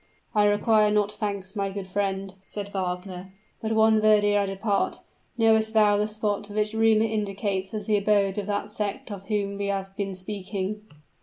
"I 0.33 0.45
require 0.45 0.89
not 0.89 1.11
thanks, 1.11 1.55
my 1.55 1.69
good 1.69 1.85
friend," 1.85 2.33
said 2.43 2.69
Wagner. 2.73 3.33
"But 3.61 3.73
one 3.73 4.01
word 4.01 4.23
ere 4.25 4.39
I 4.41 4.45
depart. 4.47 4.99
Knowest 5.37 5.75
thou 5.75 5.95
the 5.95 6.07
spot 6.07 6.49
which 6.49 6.73
rumor 6.73 7.05
indicates 7.05 7.71
as 7.71 7.85
the 7.85 7.97
abode 7.97 8.39
of 8.39 8.47
that 8.47 8.71
sect 8.71 9.11
of 9.11 9.27
whom 9.27 9.59
we 9.59 9.67
have 9.67 9.95
been 9.97 10.15
speaking?" 10.15 10.81